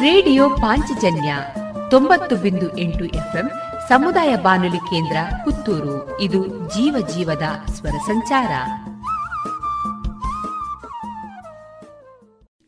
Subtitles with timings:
[0.00, 1.36] Radio Panchajanya
[1.90, 3.48] ತೊಂಬತ್ತು ಬಿಂದು ಎಂಟು ಎಫ್ಎಂ
[3.88, 6.20] ಸಮುದಾಯ ಬಾನುಲಿ ಕೇಂದ್ರ ಪುತ್ತೂರು.
[6.20, 8.50] ಇದು ಜೀವ ಜೀವದ ಸ್ವರ ಸಂಚಾರ.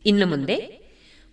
[0.07, 0.57] ಇನ್ನು ಮುಂದೆ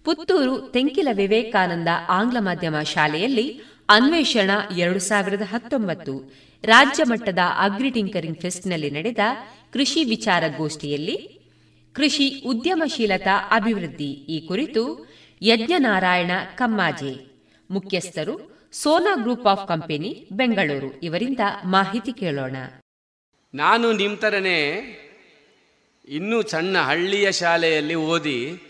[0.04, 6.33] ಪುತ್ತೂರು ತೆಂಕಿಲ ವಿವೇಕಾನಂದ ಆಂಗ್ಲ ಮಾಧ್ಯಮ ಶಾಲೆಯಲ್ಲಿ ಅನ್ವೇಷಣ ಎರಡು ಸಾವಿರದ ಹತ್ತೊಂಬತ್ತು
[6.63, 9.19] ರಾಜ್ಯ ಮಟ್ಟದ ಅಗ್ರಿ ಟಿಂಕರಿಂಗ್ ಫೆಸ್ಟ್ನಲ್ಲಿ ನಡೆದ
[9.73, 11.42] ಕೃಷಿ ವಿಚಾರಗೋಷ್ಠಿಯಲ್ಲಿ
[11.94, 15.10] ಕೃಷಿ ಉದ್ಯಮಶೀಲತಾ ಅಭಿವೃದ್ಧಿ ಈ ಕುರಿತು
[15.42, 17.31] ಯಜ್ಞನಾರಾಯಣ ಕಮ್ಮಾಜೆ.
[17.70, 20.99] ಮುಖ್ಯಸ್ಥರು Sona group of company, Bengaluru.
[20.99, 22.55] ಇವರಿಂದ ಮಾಹಿತಿ ಕೇಳೋಣ.
[23.53, 24.81] ನಾನು ನಿಮ್ಮ ಥರನೇ
[26.07, 28.63] ಇನ್ನೂ ಸಣ್ಣ ಹಳ್ಳಿಯ ಶಾಲೆಯಲ್ಲಿ ಓದಿ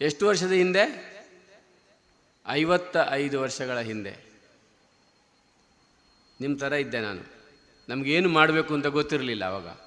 [0.00, 1.16] ಎಷ್ಟು ವರ್ಷದ ಹಿಂದೆ?
[2.48, 4.16] ಐವತ್ತ ಐದು ವರ್ಷಗಳ ಹಿಂದೆ.
[6.40, 7.20] ನಿಮ್ಮ ಥರ ಇದ್ದೆ ನಾನು.
[7.88, 9.85] ನಮಗೇನು ಮಾಡಬೇಕು ಅಂತ ಗೊತ್ತಿರಲಿಲ್ಲ ಅವಾಗ.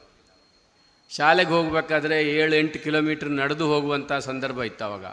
[1.10, 5.06] ಶಾಲೆಗೆ ಹೋಗಬೇಕಾದ್ರೆ ಏಳು ಎಂಟು ಕಿಲೋಮೀಟ್ರ್ ನಡೆದು ಹೋಗುವಂಥ ಸಂದರ್ಭ ಇತ್ತು ಅವಾಗ.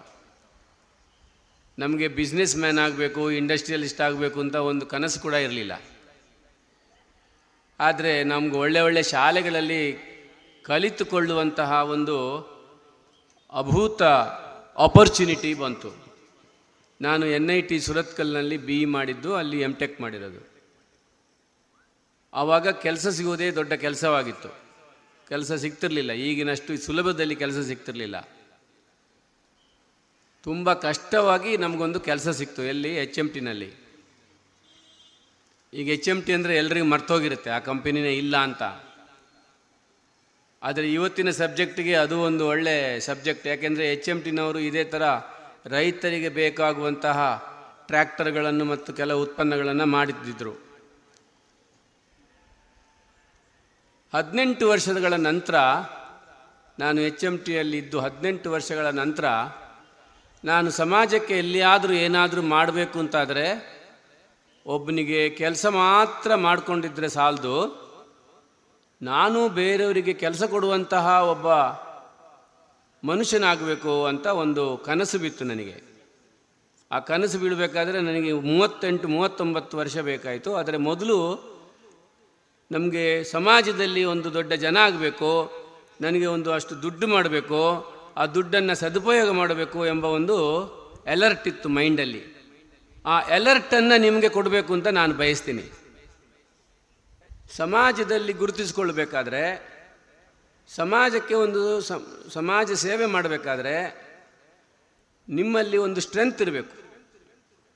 [1.79, 5.73] ನಮಗೆ ಬಿಸ್ನೆಸ್ ಮ್ಯಾನ್ ಆಗಬೇಕು ಇಂಡಸ್ಟ್ರಿಯಲಿಸ್ಟ್ ಆಗಬೇಕು ಅಂತ ಒಂದು ಕನಸು ಕೂಡ ಇರಲಿಲ್ಲ.
[7.81, 9.99] ಆದರೆ ನಮ್ಗೆ ಒಳ್ಳೆ ಒಳ್ಳೆ ಶಾಲೆಗಳಲ್ಲಿ
[10.65, 12.17] ಕಲಿತುಕೊಳ್ಳುವಂತಹ ಒಂದು
[13.53, 14.03] ಅಭೂತ
[14.79, 16.07] ಆಪರ್ಚುನಿಟಿ ಬಂತು.
[17.01, 20.51] ನಾನು ಎನ್ ಐ ಟಿ ಸುರತ್ಕಲ್ನಲ್ಲಿ ಬಿ ಇ ಮಾಡಿದ್ದು, ಅಲ್ಲಿ ಎಂ ಟೆಕ್ ಮಾಡಿರೋದು.
[22.33, 24.66] ಆವಾಗ ಕೆಲಸ ಸಿಗೋದೇ ದೊಡ್ಡ ಕೆಲಸವಾಗಿತ್ತು.
[25.29, 26.11] ಕೆಲಸ ಸಿಗ್ತಿರಲಿಲ್ಲ.
[26.11, 28.29] ಈಗಿನಷ್ಟು ಸುಲಭದಲ್ಲಿ ಕೆಲಸ ಸಿಗ್ತಿರಲಿಲ್ಲ.
[30.43, 32.97] ತುಂಬ ಕಷ್ಟವಾಗಿ ನಮಗೊಂದು ಕೆಲಸ ಸಿಕ್ತು ಎಲ್ಲಿ?
[32.97, 33.73] ಎಚ್ ಎಂ ಟಿನಲ್ಲಿ
[35.75, 37.51] ಈಗ ಎಚ್ ಎಂ ಟಿ ಅಂದರೆ ಎಲ್ರಿಗೂ ಮರ್ತೋಗಿರುತ್ತೆ.
[37.51, 38.63] ಆ ಕಂಪನಿನೇ ಇಲ್ಲ ಅಂತ.
[40.63, 43.47] ಆದರೆ ಇವತ್ತಿನ ಸಬ್ಜೆಕ್ಟಿಗೆ ಅದು ಒಂದು ಒಳ್ಳೆ ಸಬ್ಜೆಕ್ಟ್.
[43.47, 45.03] ಯಾಕೆಂದರೆ ಎಚ್ ಎಂ ಟಿನವರು ಇದೇ ಥರ
[45.67, 47.19] ರೈತರಿಗೆ ಬೇಕಾಗುವಂತಹ
[47.87, 50.66] ಟ್ರ್ಯಾಕ್ಟರ್ಗಳನ್ನು ಮತ್ತು ಕೆಲವು ಉತ್ಪನ್ನಗಳನ್ನು ಮಾಡಿದ್ದಿದ್ರು.
[54.17, 55.55] ಹದಿನೆಂಟು ವರ್ಷಗಳ ನಂತರ,
[56.79, 59.25] ನಾನು ಎಚ್ ಎಂ ಟಿಯಲ್ಲಿದ್ದು ಹದಿನೆಂಟು ವರ್ಷಗಳ ನಂತರ,
[60.45, 63.77] ನಾನು ಸಮಾಜಕ್ಕೆ ಎಲ್ಲಿಯಾದರೂ ಏನಾದರೂ ಮಾಡಬೇಕು ಅಂತಾದರೆ,
[64.67, 67.87] ಒಬ್ಬನಿಗೆ ಕೆಲಸ ಮಾತ್ರ ಮಾಡಿಕೊಂಡಿದ್ರೆ ಸಾಲದು,
[69.03, 71.53] ನಾನು ಬೇರೆಯವರಿಗೆ ಕೆಲಸ ಕೊಡುವಂತಹ ಒಬ್ಬ
[73.07, 75.83] ಮನುಷ್ಯನಾಗಬೇಕು ಅಂತ ಒಂದು ಕನಸು ಬಿತ್ತು ನನಗೆ.
[76.93, 80.57] ಆ ಕನಸು ಬೀಳಬೇಕಾದ್ರೆ ನನಗೆ ಮೂವತ್ತೆಂಟು, ಮೂವತ್ತೊಂಬತ್ತು ವರ್ಷ ಬೇಕಾಯಿತು.
[80.57, 81.56] ಆದರೆ ಮೊದಲು
[82.71, 85.31] ನಮಗೆ ಸಮಾಜದಲ್ಲಿ ಒಂದು ದೊಡ್ಡ ಜನ ಆಗಬೇಕು,
[86.01, 87.61] ನನಗೆ ಒಂದು ಅಷ್ಟು ದುಡ್ಡು ಮಾಡಬೇಕು,
[88.17, 90.37] ಆ ದುಡ್ಡನ್ನು ಸದುಪಯೋಗ ಮಾಡಬೇಕು ಎಂಬ ಒಂದು
[91.07, 92.23] ಎಲರ್ಟ್ ಇತ್ತು ಮೈಂಡಲ್ಲಿ.
[93.07, 95.65] ಆ ಎಲರ್ಟನ್ನು ನಿಮಗೆ ಕೊಡಬೇಕು ಅಂತ ನಾನು ಬಯಸ್ತೀನಿ.
[97.57, 99.43] ಸಮಾಜದಲ್ಲಿ ಗುರುತಿಸ್ಕೊಳ್ಬೇಕಾದ್ರೆ,
[100.69, 101.81] ಸಮಾಜಕ್ಕೆ ಒಂದು
[102.31, 104.07] ಸಮಾಜ ಸೇವೆ ಮಾಡಬೇಕಾದ್ರೆ
[105.29, 106.75] ನಿಮ್ಮಲ್ಲಿ ಒಂದು ಸ್ಟ್ರೆಂತ್ ಇರಬೇಕು.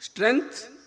[0.05, 0.79] ಸ್ಟ್ರೆಂತ್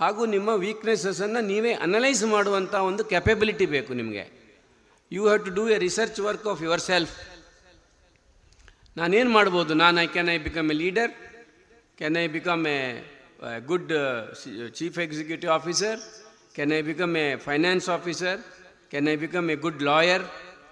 [0.00, 4.24] ಹಾಗೂ ನಿಮ್ಮ ವೀಕ್ನೆಸಸನ್ನು ನೀವೇ ಅನಲೈಸ್ ಮಾಡುವಂಥ ಒಂದು ಕೆಪಬಿಲಿಟಿ ಬೇಕು ನಿಮಗೆ.
[5.12, 6.60] You have to do a research work of
[6.90, 7.14] yourself
[9.00, 9.72] ನಾನೇನು ಮಾಡ್ಬೋದು?
[9.82, 11.12] ನಾನು I can I become a leader
[11.98, 12.78] can I become a
[13.70, 13.92] good
[14.78, 15.98] chief executive officer
[16.56, 18.40] can I become a finance officer
[18.92, 20.24] can I become a good lawyer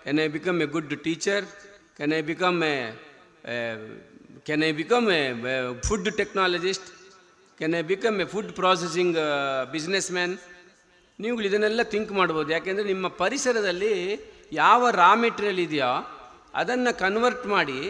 [0.05, 1.45] can I become a good teacher
[1.97, 2.77] can I become a
[4.49, 5.23] can I become a
[5.89, 6.89] food technologist
[7.59, 9.17] can I become a food processing
[10.17, 10.35] businessman
[11.19, 12.49] ನೀವುಗಳು ಇದನ್ನೆಲ್ಲ think ಮಾಡ್ಬೋದು.
[12.57, 13.95] ಯಾಕೆಂದರೆ ನಿಮ್ಮ ಪರಿಸರದಲ್ಲಿ
[14.63, 15.93] ಯಾವ raw material ಇದೆಯೋ
[16.61, 17.81] ಅದನ್ನು convert ಮಾಡಿ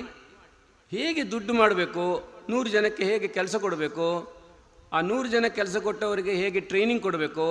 [0.92, 2.04] ಹೇಗೆ ದುಡ್ಡು ಮಾಡಬೇಕು,
[2.52, 4.08] ನೂರು ಜನಕ್ಕೆ ಹೇಗೆ ಕೆಲಸ ಕೊಡಬೇಕು,
[4.96, 7.48] ಆ ನೂರು ಜನ ಕೆಲಸ ಕೊಟ್ಟವರಿಗೆ ಹೇಗೆ ಟ್ರೈನಿಂಗ್ ಕೊಡಬೇಕು,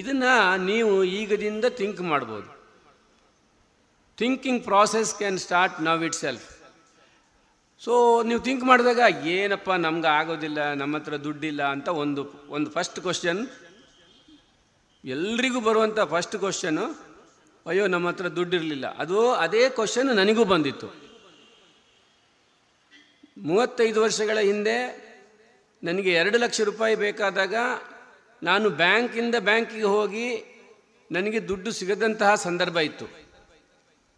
[0.00, 0.32] ಇದನ್ನು
[0.70, 2.48] ನೀವು ಈಗದಿಂದ ಥಿಂಕ್ ಮಾಡ್ಬೋದು.
[4.18, 6.46] Thinking process can start now itself
[7.84, 9.00] so ನೀವು ಥಿಂಕ್ ಮಾಡಿದಾಗ,
[9.36, 12.22] ಏನಪ್ಪ ನಮ್ಗೆ ಆಗೋದಿಲ್ಲ, ನಮ್ಮ ಹತ್ರ ದುಡ್ಡಿಲ್ಲ ಅಂತ ಒಂದು
[12.56, 13.40] ಒಂದು ಫಸ್ಟ್ ಕ್ವಶನ್
[15.04, 16.84] ಎಲ್ರಿಗೂ ಬರುವಂಥ ಫಸ್ಟ್ ಕ್ವಶನು
[17.66, 18.86] ಅಯ್ಯೋ, ನಮ್ಮ ಹತ್ರ ದುಡ್ಡಿರಲಿಲ್ಲ.
[19.02, 20.88] ಅದು ಅದೇ ಕ್ವಶನ್ ನನಗೂ ಬಂದಿತ್ತು.
[23.48, 24.76] ಮೂವತ್ತೈದು ವರ್ಷಗಳ ಹಿಂದೆ
[25.82, 27.54] ನನಗೆ ಎರಡು ಲಕ್ಷ ರೂಪಾಯಿ ಬೇಕಾದಾಗ,
[28.42, 30.28] ನಾನು ಬ್ಯಾಂಕಿಂದ ಬ್ಯಾಂಕಿಗೆ ಹೋಗಿ
[31.10, 33.08] ನನಗೆ ದುಡ್ಡು ಸಿಗದಂತಹ ಸಂದರ್ಭ ಇತ್ತು.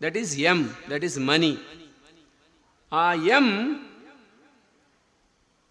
[0.02, 0.60] That is M
[0.90, 1.52] that is money
[2.94, 3.04] ಆ
[3.36, 3.46] M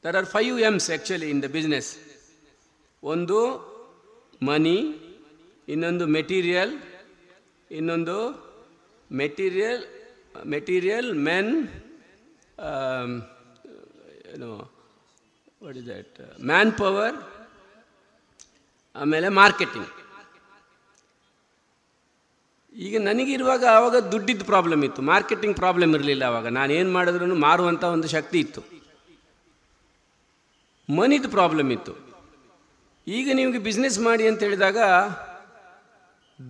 [0.04, 1.90] there are five Ms actually in the business
[3.04, 3.40] ಒಂದು
[4.42, 4.78] ಮನಿ
[5.68, 6.74] ಇನ್ನೊಂದು ಮೆಟೀರಿಯಲ್
[7.72, 8.18] ಇನ್ನೊಂದು
[9.12, 9.82] ಮೆಟೀರಿಯಲ್
[10.48, 11.52] ಮೆಟೀರಿಯಲ್ ಮೆನ್
[14.34, 14.50] ಏನು
[15.62, 17.18] what is that man power
[18.96, 19.92] ಆಮೇಲೆ ಮಾರ್ಕೆಟಿಂಗ್
[22.76, 25.02] ಈಗ ನನಗಿರುವಾಗ ಆವಾಗ ದುಡ್ಡಿದ್ದು ಪ್ರಾಬ್ಲಮ್ ಇತ್ತು.
[25.02, 28.62] ಮಾರ್ಕೆಟಿಂಗ್ ಪ್ರಾಬ್ಲಮ್ ಇರಲಿಲ್ಲ ಆವಾಗ ನಾನು ಏನು ಮಾಡಿದ್ರೂ ಮಾರುವಂಥ ಒಂದು ಶಕ್ತಿ ಇತ್ತು.
[30.90, 31.94] ಮನಿದು ಪ್ರಾಬ್ಲಮ್ ಇತ್ತು.
[33.08, 34.78] ಈಗ ನಿಮಗೆ ಬಿಸ್ನೆಸ್ ಮಾಡಿ ಅಂತ ಹೇಳಿದಾಗ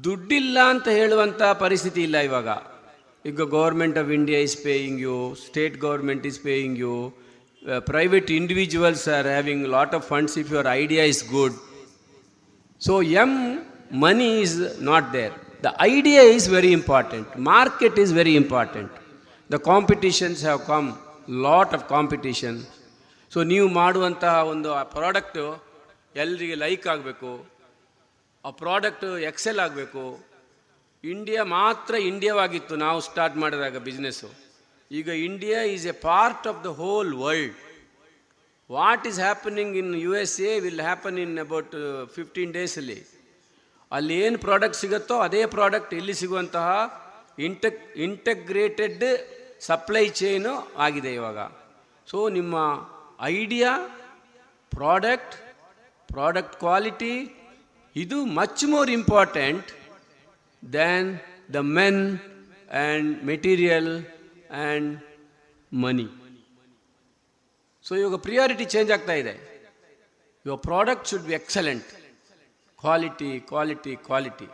[0.04, 2.50] ದುಡ್ಡಿಲ್ಲ ಅಂತ ಹೇಳುವಂಥ ಪರಿಸ್ಥಿತಿ ಇಲ್ಲ ಇವಾಗ.
[3.26, 7.14] ಈಗ government of India is paying you state government is paying you
[7.80, 11.54] private individuals are having lot of funds if your idea is good
[12.82, 13.32] so M
[13.92, 15.34] money is not there.
[15.66, 17.26] The idea is very important.
[17.38, 18.90] Market is very important.
[19.50, 20.88] The competitions have come,
[21.46, 22.56] lot of competition.
[23.32, 25.46] So ನೀವು ಮಾಡುವಂತಹ ಒಂದು ಆ product
[26.24, 27.32] ಎಲ್ಲರಿಗೆ like ಆಗಬೇಕು.
[28.44, 30.04] ಆ product Excel ಆಗಬೇಕು.
[31.04, 34.30] India ಮಾತ್ರ ಇಂಡಿಯಾವಾಗಿತ್ತು ನಾವು ಸ್ಟಾರ್ಟ್ ಮಾಡಿದಾಗ ಬಿಸ್ನೆಸ್ಸು
[34.92, 37.58] ಈಗ India is a part of the whole world
[38.70, 41.74] what is happening in U S A will happen in about
[42.18, 43.00] fifteen ಡೇಸಲ್ಲಿ
[43.94, 46.68] ಅಲ್ಲಿ ಏನು ಪ್ರಾಡಕ್ಟ್ ಸಿಗುತ್ತೋ ಅದೇ ಪ್ರಾಡಕ್ಟ್ ಇಲ್ಲಿ ಸಿಗುವಂತಹ
[47.38, 49.04] ಇಂಟೆಕ್ ಇಂಟಗ್ರೇಟೆಡ್
[49.62, 51.40] ಸಪ್ಲೈ ಚೈನು ಆಗಿದೆ ಇವಾಗ.
[52.08, 52.56] ಸೊ ನಿಮ್ಮ
[53.22, 53.72] ಐಡಿಯಾ
[54.72, 55.36] ಪ್ರಾಡಕ್ಟ್
[56.10, 57.14] ಪ್ರಾಡಕ್ಟ್ ಕ್ವಾಲಿಟಿ
[57.96, 59.70] ಇದು much more important
[60.64, 61.10] than
[61.54, 64.92] the men and material and
[65.72, 66.08] money
[67.86, 69.34] so ಇವಾಗ ಪ್ರಿಯಾರಿಟಿ ಚೇಂಜ್ ಆಗ್ತಾ ಇದೆ.
[70.46, 71.90] Your product should be excellent
[72.84, 74.48] quality quality quality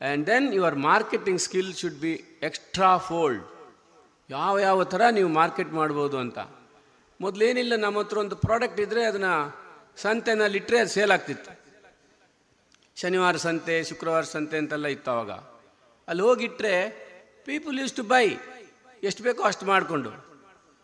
[0.00, 2.12] and then your marketing skill should be
[2.42, 3.44] extra fold
[4.30, 6.38] ಯಾವ ಯಾವ ಥರ ನೀವು market ಮಾಡ್ಬೋದು ಅಂತ.
[7.20, 9.32] ಮೊದಲೇನಿಲ್ಲ ನಮ್ಮ ಹತ್ರ ಒಂದು ಪ್ರಾಡಕ್ಟ್ ಇದ್ದರೆ ಅದನ್ನು
[9.96, 11.52] ಸಂತೆನಲ್ಲಿ ಇಟ್ಟರೆ ಅದು ಸೇಲ್ ಆಗ್ತಿತ್ತು.
[12.96, 15.30] ಶನಿವಾರ ಸಂತೆ, ಶುಕ್ರವಾರ ಸಂತೆ ಅಂತೆಲ್ಲ ಇತ್ತು ಅವಾಗ.
[16.08, 16.74] ಅಲ್ಲಿ ಹೋಗಿಟ್ರೆ
[17.44, 18.26] ಪೀಪಲ್ ಯೂಸ್ ಟು ಬೈ
[19.02, 20.12] ಎಷ್ಟು ಬೇಕೋ ಅಷ್ಟು ಮಾಡಿಕೊಂಡು.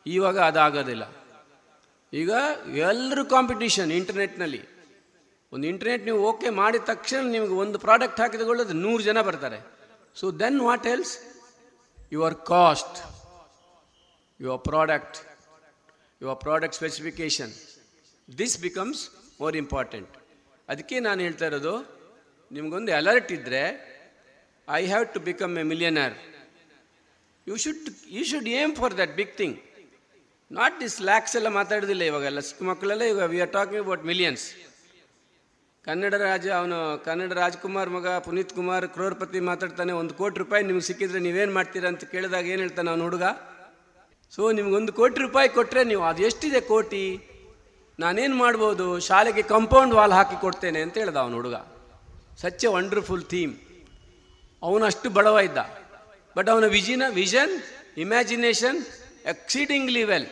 [0.07, 1.05] ಇವಾಗ ಅದಾಗೋದಿಲ್ಲ.
[2.13, 2.31] ಈಗ
[2.91, 4.63] ಎಲ್ಲರೂ ಕಾಂಪಿಟೀಷನ್ ಇಂಟರ್ನೆಟ್ನಲ್ಲಿ
[5.53, 9.59] ಒಂದು ಇಂಟರ್ನೆಟ್ ನೀವು ಓಕೆ ಮಾಡಿದ ತಕ್ಷಣ ನಿಮಗೆ ಒಂದು ಪ್ರಾಡಕ್ಟ್ ಹಾಕಿದಗೊಳ್ಳೋದು ನೂರು ಜನ ಬರ್ತಾರೆ.
[10.21, 11.15] So then what else
[12.17, 12.99] your cost
[14.41, 15.19] your product
[16.23, 17.53] your product specification
[18.29, 19.01] this becomes
[19.41, 20.15] more important
[20.69, 21.75] ಅದಕ್ಕೆ ನಾನು ಹೇಳ್ತಾ ಇರೋದು,
[22.51, 23.63] ನಿಮಗೊಂದು ಅಲರ್ಟ್ ಇದ್ದರೆ
[24.69, 26.15] I have to become a millionaire
[27.47, 29.57] you should you should aim for that big thing
[30.51, 32.41] not this lakhs ಎಲ್ಲ ಮಾತಾಡೋದಿಲ್ಲ ಇವಾಗೆಲ್ಲ.
[32.49, 34.45] ಚಿಕ್ಕ ಮಕ್ಕಳೆಲ್ಲ ಇವಾಗ we are talking about millions
[35.87, 41.21] Kannada Raja, ಅವನು ಕನ್ನಡ ರಾಜ್ಕುಮಾರ್ ಮಗ, ಪುನೀತ್ ಕುಮಾರ್, ಕ್ರೋರ್ಪತಿ ಮಾತಾಡ್ತಾನೆ, ಒಂದು ಕೋಟಿ ರೂಪಾಯಿ ನಿಮ್ಗೆ ಸಿಕ್ಕಿದ್ರೆ
[41.27, 43.27] ನೀವೇನು ಮಾಡ್ತೀರಾ ಅಂತ ಕೇಳಿದಾಗ ಏನು ಹೇಳ್ತಾನೆ ಅವನು ಹುಡುಗ?
[44.35, 47.05] ಸೊ ನಿಮ್ಗೊಂದು ಕೋಟಿ ರೂಪಾಯಿ ಕೊಟ್ಟರೆ ನೀವು ಅದು ಎಷ್ಟಿದೆ ಕೋಟಿ?
[47.99, 48.87] ನಾನೇನು ಮಾಡ್ಬೋದು?
[49.09, 51.57] ಶಾಲೆಗೆ ಕಂಪೌಂಡ್ ವಾಲ್ ಹಾಕಿ ಕೊಡ್ತೇನೆ ಅಂತ ಹೇಳ್ದ ಅವನು ಹುಡುಗ.
[52.43, 53.55] ಸಚ್ ಎ ವಂಡರ್ಫುಲ್ ಥೀಮ್
[54.63, 55.59] ಅವನು ಬಡವ ಇದ್ದ.
[56.37, 57.53] ಬಟ್ ಅವನ ವಿಜಿನ vision
[58.05, 58.79] imagination
[59.33, 60.27] exceedingly well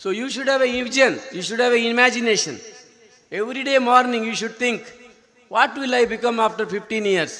[0.00, 2.58] so you should have a vision you should have a imagination
[3.32, 4.86] every day morning you should think
[5.50, 7.36] what will I become after fifteen years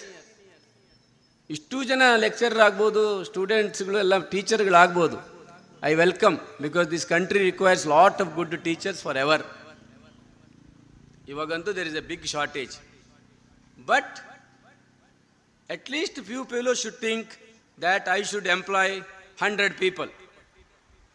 [1.51, 5.17] ಇಷ್ಟು ಜನ lecturer ಆಗ್ಬೋದು ಸ್ಟೂಡೆಂಟ್ಸ್ಗಳು ಎಲ್ಲ ಟೀಚರ್ಗಳಾಗ್ಬೋದು
[5.83, 6.37] I welcome
[6.67, 9.45] because this country requires lot of good teachers forever
[11.33, 12.75] ಇವಾಗಂತೂ there is a big shortage
[13.91, 14.15] but
[15.71, 17.31] at least few people should think
[17.79, 18.95] that I should employ
[19.43, 20.11] hundred people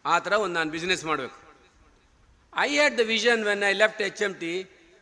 [0.04, 1.36] ಆ ಥರ ಒಂದು ನಾನು ಬಿಸ್ನೆಸ್ ಮಾಡಬೇಕು.
[2.66, 4.52] I had vision when I left H M T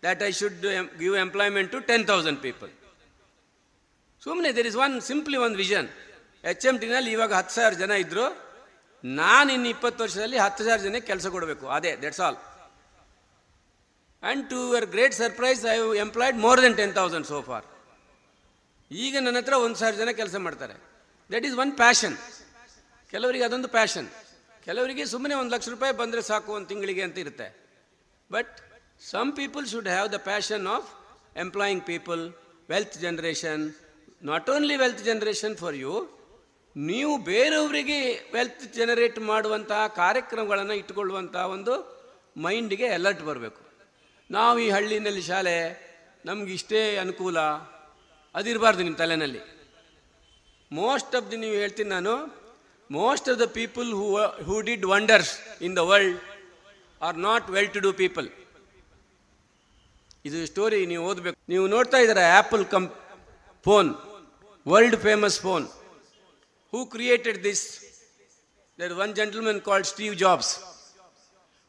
[0.05, 0.65] that I should
[1.03, 2.73] give employment to ten thousand people
[4.25, 5.89] ಸುಮ್ಮನೆ there is one simply ಒಂದು vision
[6.53, 8.27] H M ಟಿನಲ್ಲಿ ಇವಾಗ ಹತ್ತು ಸಾವಿರ ಜನ ಇದ್ದರು
[9.05, 11.65] ನಾನು ಇನ್ನು ಇಪ್ಪತ್ತು ವರ್ಷದಲ್ಲಿ ಹತ್ತು ಸಾವಿರ ಜನಕ್ಕೆ ಕೆಲಸ ಕೊಡಬೇಕು.
[11.77, 12.39] ಅದೇ that's all
[14.23, 17.67] and to your great surprise I employed more than ten thousand so far
[18.91, 20.75] ಈಗ ನನ್ನ ಹತ್ರ ಒಂದು ಸಾವಿರ ಜನ ಕೆಲಸ ಮಾಡ್ತಾರೆ.
[21.31, 22.17] ದಟ್ ಈಸ್ ಒನ್ ಪ್ಯಾಷನ್
[23.13, 24.09] ಕೆಲವರಿಗೆ ಅದೊಂದು ಪ್ಯಾಷನ್
[24.67, 27.49] ಕೆಲವರಿಗೆ ಸುಮ್ಮನೆ ಒಂದು ಲಕ್ಷ ರೂಪಾಯಿ ಬಂದರೆ ಸಾಕು ಒಂದು ತಿಂಗಳಿಗೆ ಅಂತ ಇರುತ್ತೆ.
[28.31, 28.55] But
[29.11, 30.89] some people should have the passion of
[31.37, 32.23] employing people
[32.71, 33.65] wealth generation
[34.23, 35.95] not only wealth generation for you
[36.77, 37.99] ನೀವು ಬೇರೆಯವರಿಗೆ
[38.35, 41.75] ವೆಲ್ತ್ ಜನರೇಟ್ ಮಾಡುವಂತಹ ಕಾರ್ಯಕ್ರಮಗಳನ್ನು ಇಟ್ಟುಕೊಳ್ಳುವಂಥ ಒಂದು
[42.37, 43.61] ಮೈಂಡಿಗೆ ಅಲರ್ಟ್ ಬರಬೇಕು.
[44.31, 45.55] ನಾವು ಈ ಹಳ್ಳಿನಲ್ಲಿ ಶಾಲೆ,
[46.25, 47.39] ನಮ್ಗೆ ಇಷ್ಟೇ ಅನುಕೂಲ,
[48.35, 49.43] ಅದಿರಬಾರ್ದು ನಿಮ್ಮ ತಲೆನಲ್ಲಿ.
[50.73, 52.15] ಮೋಸ್ಟ್ ಆಫ್ ದಿ ನೀವು ಹೇಳ್ತೀನಿ ನಾನು
[52.91, 56.21] most of the people who who did wonders in the world
[57.03, 58.29] are not well to do people
[60.25, 61.39] ಇದು ಸ್ಟೋರಿ ನೀವು ಓದಬೇಕು.
[61.49, 62.95] ನೀವು ನೋಡ್ತಾ ಇದ್ದೀರಾ Apple ಕಂಪ್
[63.65, 63.95] phone
[64.69, 65.69] world famous phone
[66.73, 67.81] who created this
[68.81, 70.59] there one gentleman called Steve Jobs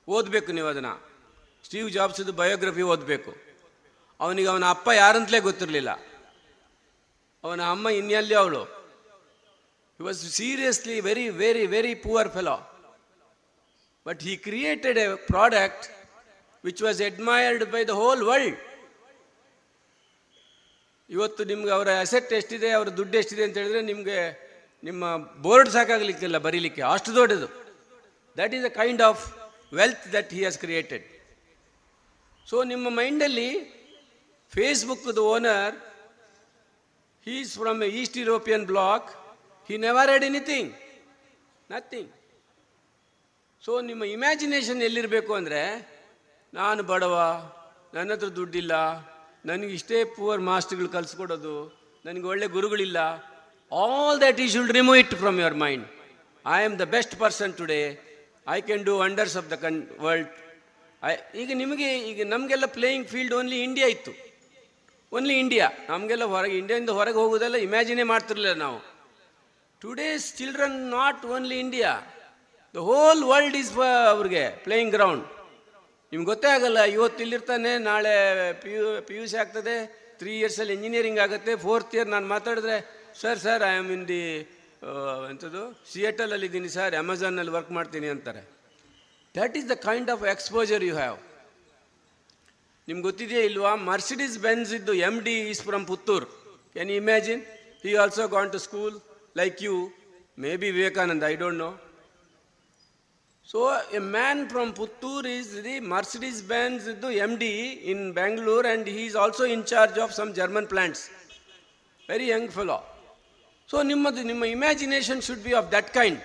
[0.07, 1.09] ಓದಬೇಕು ನೀವು ಅದನ್ನು.
[1.63, 3.36] Steve ಜಾಬ್ಸ್ದು biography ಓದಬೇಕು.
[4.19, 5.89] ಅವನಿಗೆ ಅವನ ಅಪ್ಪ ಯಾರಂತಲೇ ಗೊತ್ತಿರಲಿಲ್ಲ.
[7.43, 8.76] ಅವನ ಅಮ್ಮ ಇನ್ನೆಲ್ಲಿ ಅವಳು?
[10.00, 12.56] He was seriously very very very poor fellow
[14.08, 15.86] but he created a product
[16.63, 18.60] which was admired by the whole world
[21.10, 24.20] ಇವತ್ತು ನಿಮ್ಗೆ ಅವರ ಅಸೆಟ್ ಎಷ್ಟಿದೆ, ಅವರ ದುಡ್ಡು ಎಷ್ಟಿದೆ ಅಂತ ಹೇಳಿದ್ರೆ ನಿಮಗೆ
[24.84, 25.04] ನಿಮ್ಮ
[25.46, 26.82] ಬೋರ್ಡ್ ಸಾಕಾಗಲಿಕ್ಕಿಲ್ಲ ಬರೀಲಿಕ್ಕೆ.
[26.94, 27.48] ಅಷ್ಟು ದೊಡ್ಡದು.
[28.38, 29.22] That is a kind of
[29.80, 31.06] wealth that he has created
[32.48, 33.51] so ನಿಮ್ಮ ಮೈಂಡಲ್ಲಿ
[34.54, 35.75] ಫೇಸ್ಬುಕ್ದು owner
[37.25, 39.08] he from East European bloc.
[39.69, 40.67] He never had anything.
[41.74, 42.05] Nothing.
[43.63, 45.62] So ನಿಮ್ಮ ಇಮ್ಯಾಜಿನೇಷನ್ ಎಲ್ಲಿರಬೇಕು ಅಂದರೆ,
[46.53, 47.15] ನಾನು ಬಡವ,
[47.95, 48.74] ನನ್ನ ಹತ್ರ ದುಡ್ಡಿಲ್ಲ,
[49.50, 51.55] ನನಗೆ ಇಷ್ಟೇ ಪೂವರ್ ಮಾಸ್ಟರ್ಗಳು ಕಲಿಸ್ಕೊಡೋದು,
[52.05, 52.97] ನನಗೆ ಒಳ್ಳೆ ಗುರುಗಳಿಲ್ಲ
[53.71, 55.86] ಆಲ್ ದ್ಯಾಟ್ ಈ should remove it from your mind
[56.45, 57.79] I am the best person today
[58.55, 60.29] I can do wonders of the ಕನ್ ವರ್ಲ್ಡ್
[61.09, 64.13] ಐ ಈಗ ನಿಮಗೆ, ಈಗ ನಮಗೆಲ್ಲ ಪ್ಲೇಯಿಂಗ್ ಫೀಲ್ಡ್ ಓನ್ಲಿ ಇಂಡಿಯಾ ಇತ್ತು.
[65.12, 68.79] ಓನ್ಲಿ ಇಂಡಿಯಾ ನಮಗೆಲ್ಲ ಹೊರಗೆ ಇಂಡಿಯಾದಿಂದ ಹೊರಗೆ ಹೋಗೋದೆಲ್ಲ ಇಮ್ಯಾಜಿನೇ ಮಾಡ್ತಿರ್ಲಿಲ್ಲ ನಾವು.
[69.81, 71.91] Today's children not only India
[72.75, 73.72] the whole world is
[74.13, 75.25] ಅವ್ರಿಗೆ ಪ್ಲೇಯಿಂಗ್ ಗ್ರೌಂಡ್
[76.12, 78.13] ನಿಮ್ಗೆ ಗೊತ್ತೇ ಆಗಲ್ಲ, ಇವತ್ತು ಇಲ್ಲಿರ್ತಾನೆ, ನಾಳೆ
[78.62, 79.74] P U P U C ಆಗ್ತದೆ
[80.19, 82.77] ತ್ರೀ ಇಯರ್ಸಲ್ಲಿ ಇಂಜಿನಿಯರಿಂಗ್ ಆಗುತ್ತೆ ಫೋರ್ತ್ ಇಯರ್ ನಾನು ಮಾತಾಡಿದ್ರೆ
[83.22, 84.22] sir sir I am in the
[85.31, 88.43] ಎಂಥದ್ದು ಸಿಯೇಟಲಲ್ಲಿ ಇದ್ದೀನಿ ಸರ್ ಅಮೆಝಾನಲ್ಲಿ ವರ್ಕ್ ಮಾಡ್ತೀನಿ, ಅಂತಾರೆ.
[89.36, 91.17] That is the kind of exposure you have
[92.88, 93.72] ನಿಮ್ಗೆ ಗೊತ್ತಿದೆಯಾ ಇಲ್ವಾ?
[93.91, 96.25] ಮರ್ಸಿಡೀಸ್ ಬೆನ್ಸ್ ಇದ್ದು M D is from Puttur
[96.75, 97.41] can imagine
[97.86, 98.96] he also gone to school
[100.60, 101.70] B Vivekananda I don't know
[103.48, 103.60] so
[103.91, 107.53] a man from Puttur is the Mercedes Benz ಇದ್ದು M D
[107.91, 111.03] in Bangalore and he is also in charge of some German plants
[112.10, 112.77] very young fellow
[113.70, 116.20] so ನಿಮ್ಮದು ನಿಮ್ಮ imagination should be of that kind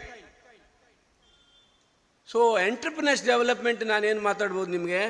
[2.29, 5.03] so entrepreneurs development ನಾನೇನು ಮಾತಾಡ್ಬೋದು ನಿಮಗೆ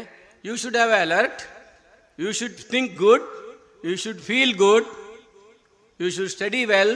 [0.44, 1.42] you should have alert
[2.18, 3.26] you should think good
[3.84, 4.88] you should feel good
[6.00, 6.94] you should study well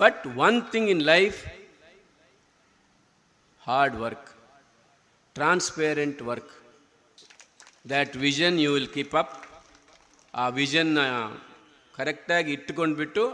[0.00, 1.38] but one thing in life
[3.62, 4.28] hard work
[5.36, 6.52] transparent work
[7.88, 9.34] that vision you will keep up
[10.34, 10.92] ಆ vision
[11.94, 13.24] ಕರೆಕ್ಟಾಗಿ ಇಟ್ಟುಕೊಂಡ್ಬಿಟ್ಟು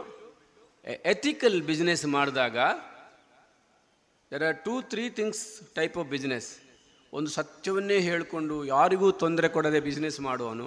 [1.06, 2.58] ethical business ಮಾಡಿದಾಗ
[4.32, 5.42] there are two three things
[5.74, 6.48] type of business
[7.12, 10.66] ಒಂದು ಸತ್ಯವನ್ನೇ ಹೇಳಿಕೊಂಡು ಯಾರಿಗೂ ತೊಂದರೆ ಕೊಡದೆ ಬಿಸ್ನೆಸ್ ಮಾಡುವನು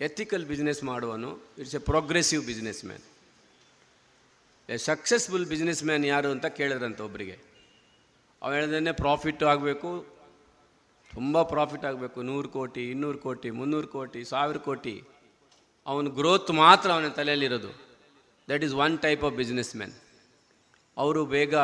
[0.00, 2.42] ಎಥಿಕಲ್ ಬಿಸ್ನೆಸ್ ಮಾಡುವನು it's a progressive
[2.84, 3.04] businessman
[4.88, 5.46] successful
[5.88, 7.36] businessman ಯಾರು ಅಂತ ಕೇಳಿದ್ರಂತ ಒಬ್ಬರಿಗೆ
[8.42, 9.90] ಅವ ಹೇಳಿದ್ರೆ ಪ್ರಾಫಿಟ್ ಆಗಬೇಕು,
[11.10, 12.18] ತುಂಬ ಪ್ರಾಫಿಟ್ ಆಗಬೇಕು.
[12.30, 14.94] ನೂರು ಕೋಟಿ, ಇನ್ನೂರು ಕೋಟಿ, ಮುನ್ನೂರು ಕೋಟಿ, ಸಾವಿರ ಕೋಟಿ.
[15.86, 17.70] ಅವನ ಗ್ರೋತ್ ಮಾತ್ರ ಅವನ ತಲೆಯಲ್ಲಿರೋದು.
[18.48, 19.36] That is one type of
[19.80, 19.94] businessman
[20.96, 21.54] ಅವರು ಬೇಗ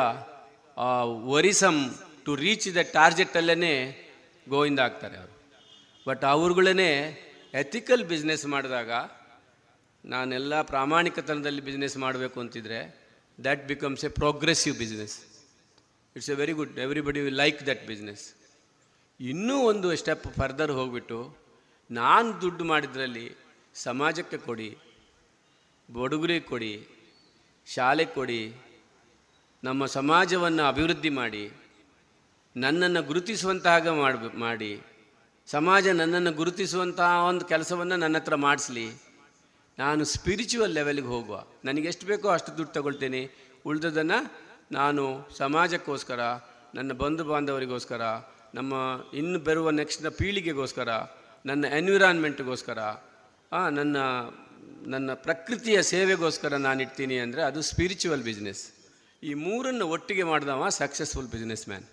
[1.33, 1.81] ವರಿಸಮ್
[2.25, 3.73] ಟು ರೀಚ್ ದ ಟಾರ್ಗೆಟಲ್ಲೇ
[4.47, 5.33] ಗೋವಿಂದ ಆಗ್ತಾರೆ ಅವರು.
[6.07, 6.89] ಬಟ್ ಅವ್ರುಗಳೇ
[7.53, 8.91] ಎಥಿಕಲ್ ಬಿಸ್ನೆಸ್ ಮಾಡಿದಾಗ
[10.05, 12.79] ನಾನೆಲ್ಲ ಪ್ರಾಮಾಣಿಕತನದಲ್ಲಿ ಬಿಸ್ನೆಸ್ ಮಾಡಬೇಕು ಅಂತಿದ್ರೆ
[13.43, 15.15] that becomes a progressive business
[16.15, 18.35] it's a very good everybody will like that business
[19.19, 21.37] ಇನ್ನೂ ಒಂದು ಸ್ಟೆಪ್ ಫರ್ದರ್ ಹೋಗ್ಬಿಟ್ಟು,
[21.91, 23.35] ನಾನು ದುಡ್ಡು ಮಾಡಿದ್ರಲ್ಲಿ
[23.75, 24.77] ಸಮಾಜಕ್ಕೆ ಕೊಡಿ
[25.91, 26.87] ಬಡುಗರಿಗೆ ಕೊಡಿ,
[27.67, 28.53] ಶಾಲೆ ಕೊಡಿ,
[29.63, 31.51] ನಮ್ಮ ಸಮಾಜವನ್ನು ಅಭಿವೃದ್ಧಿ ಮಾಡಿ,
[32.55, 34.81] ನನ್ನನ್ನು ಗುರುತಿಸುವಂತಹ ಮಾಡಿ ಮಾಡಿ,
[35.47, 39.12] ಸಮಾಜ ನನ್ನನ್ನು ಗುರುತಿಸುವಂತಹ ಒಂದು ಕೆಲಸವನ್ನು ನನ್ನ ಹತ್ರ ಮಾಡಿಸ್ಲಿ.
[39.77, 41.37] ನಾನು ಸ್ಪಿರಿಚುವಲ್ ಲೆವೆಲ್ಗೆ ಹೋಗುವ.
[41.67, 43.21] ನನಗೆ ಎಷ್ಟು ಬೇಕೋ ಅಷ್ಟು ದುಡ್ಡು ತಗೊಳ್ತೇನೆ.
[43.69, 44.19] ಉಳಿದದನ್ನು
[44.77, 45.03] ನಾನು
[45.41, 46.21] ಸಮಾಜಕ್ಕೋಸ್ಕರ,
[46.77, 48.01] ನನ್ನ ಬಂಧು ಬಾಂಧವರಿಗೋಸ್ಕರ,
[48.59, 48.73] ನಮ್ಮ
[49.21, 50.89] ಇನ್ನು ಬರುವ ನೆಕ್ಸ್ಟ್ ಪೀಳಿಗೆಗೋಸ್ಕರ,
[51.45, 52.79] ನನ್ನ ಎನ್ವಿರಾನ್ಮೆಂಟ್ಗೋಸ್ಕರ
[53.77, 53.97] ನನ್ನ
[54.93, 58.61] ನನ್ನ ಪ್ರಕೃತಿಯ ಸೇವೆಗೋಸ್ಕರ ನಾನು ಇಡ್ತೀನಿ ಅಂದರೆ ಅದು ಸ್ಪಿರಿಚುವಲ್ ಬಿಸ್ನೆಸ್
[59.23, 61.27] ಈ ಮೂರನ್ನು ಒಟ್ಟಿಗೆ ಮಾಡಿದವ successful
[61.69, 61.85] businessman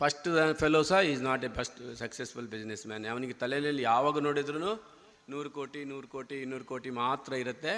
[0.00, 0.28] first
[0.62, 2.48] fellows is not a first successful
[2.90, 4.72] businessman ಅವನಿಗೆ ತಲೆಯಲ್ಲಿ ಯಾವಾಗ ನೋಡಿದ್ರು
[5.32, 7.74] ನೂರು ಕೋಟಿ ನೂರು ಕೋಟಿ ಇನ್ನೂರು ಕೋಟಿ ಮಾತ್ರ ಇರುತ್ತೆ.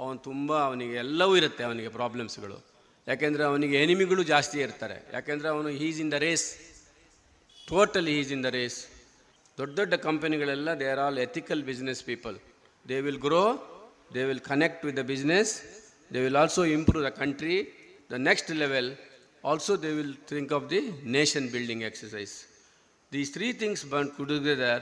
[0.00, 2.58] ಅವನು ತುಂಬ ಅವನಿಗೆ ಎಲ್ಲವೂ ಇರುತ್ತೆ ಅವನಿಗೆ ಪ್ರಾಬ್ಲಮ್ಸ್ಗಳು
[3.06, 4.96] ಯಾಕೆಂದರೆ ಅವನಿಗೆ ಎನಿಮಿಗಳು ಜಾಸ್ತಿ ಇರ್ತಾರೆ.
[5.16, 6.46] ಯಾಕೆಂದರೆ ಅವನು is in the race
[7.68, 8.78] totally is in the race
[9.58, 12.36] ದೊಡ್ಡ ದೊಡ್ಡ ಕಂಪನಿಗಳೆಲ್ಲ they are all ethical business people
[12.90, 13.44] they will grow
[14.14, 15.52] they will connect with the business
[16.14, 17.58] they will also improve the country
[18.12, 18.90] the next level
[19.50, 20.80] also they will think of the
[21.18, 22.34] nation building exercise.
[23.12, 24.74] These three things bound together,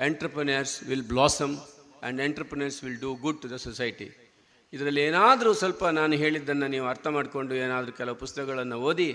[0.00, 1.54] entrepreneurs will blossom
[2.02, 4.08] and entrepreneurs will do good to the society
[4.72, 9.10] ಇದರಲ್ಲಿ ಏನಾದರೂ ಸ್ವಲ್ಪ ನಾನು ಹೇಳಿದ್ದನ್ನು ನೀವು ಅರ್ಥ ಮಾಡಿಕೊಂಡು ಏನಾದರೂ ಕೆಲವು ಪುಸ್ತಕಗಳನ್ನು ಓದಿ,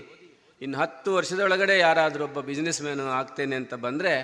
[0.60, 4.14] ಇನ್ನು ಹತ್ತು ವರ್ಷದೊಳಗಡೆ ಯಾರಾದರೂ ಒಬ್ಬ ಬಿಸ್ನೆಸ್ ಮ್ಯಾನು ಆಗ್ತೇನೆ ಅಂತ ಬಂದರೆ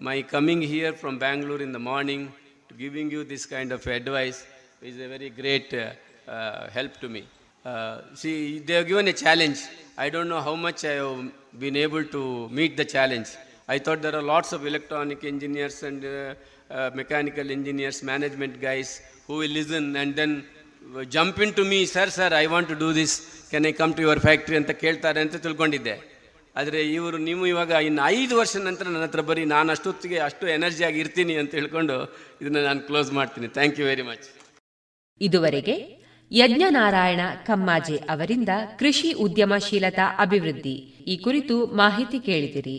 [0.00, 2.26] my coming here from Bangalore in the morning
[2.68, 4.40] to giving you this kind of advice
[4.82, 5.74] is a very great
[6.72, 7.22] help to me
[8.16, 8.32] see
[8.68, 9.60] they have given a challenge
[9.98, 11.16] I don't know how much I have
[11.60, 13.28] been able to meet the challenge.
[13.68, 16.34] I thought there are lots of electronic engineers and uh,
[16.70, 18.88] uh, mechanical engineers, management guys
[19.26, 20.32] who will listen and then
[21.08, 23.12] jump into me, sir, sir, I want to do this.
[23.50, 25.96] Can I come to your factory ಅಂತ ಕೇಳ್ತಾರೆ ಅಂತ ತಿಳ್ಕೊಂಡಿದ್ದೆ
[26.56, 30.98] ಆದರೆ ಇವರು ನೀವು ಇವಾಗ ಇನ್ನು ಐದು ವರ್ಷ ನಂತರ ನನ್ನ ಹತ್ರ ಬರೀ ನಾನು ಅಷ್ಟೊತ್ತಿಗೆ ಅಷ್ಟು ಎನರ್ಜಿಯಾಗಿ
[31.04, 31.96] ಇರ್ತೀನಿ ಅಂತ ಹೇಳ್ಕೊಂಡು
[32.40, 34.26] ಇದನ್ನು ನಾನು ಕ್ಲೋಸ್ ಮಾಡ್ತೀನಿ ಥ್ಯಾಂಕ್ ಯು ವೆರಿ ಮಚ್
[35.20, 35.76] ಇದುವರೆಗೆ
[36.30, 40.76] ಯಜ್ಞನಾರಾಯಣ ಕಮ್ಮಾಜೆ ಅವರಿಂದ ಕೃಷಿ ಉದ್ಯಮಶೀಲತಾ ಅಭಿವೃದ್ಧಿ
[41.12, 42.78] ಈ ಕುರಿತು ಮಾಹಿತಿ ಕೇಳಿದಿರಿ